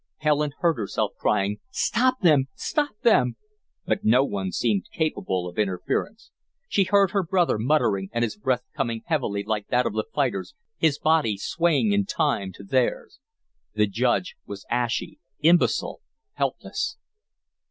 Helen 0.17 0.49
heard 0.61 0.77
herself 0.79 1.11
crying: 1.19 1.59
"Stop 1.69 2.21
them! 2.21 2.47
Stop 2.55 2.99
them!" 3.03 3.35
But 3.85 4.03
no 4.03 4.23
one 4.25 4.51
seemed 4.51 4.87
capable 4.91 5.47
of 5.47 5.59
interference. 5.59 6.31
She 6.67 6.85
heard 6.85 7.11
her 7.11 7.21
brother 7.21 7.59
muttering 7.59 8.09
and 8.11 8.23
his 8.23 8.35
breath 8.35 8.63
coming 8.75 9.03
heavily 9.05 9.43
like 9.43 9.67
that 9.67 9.85
of 9.85 9.93
the 9.93 10.05
fighters, 10.11 10.55
his 10.79 10.97
body 10.97 11.37
swaying 11.37 11.91
in 11.93 12.05
time 12.07 12.51
to 12.53 12.63
theirs. 12.63 13.19
The 13.75 13.85
Judge 13.85 14.33
was 14.47 14.65
ashy, 14.71 15.19
imbecile, 15.41 16.01
helpless. 16.33 16.97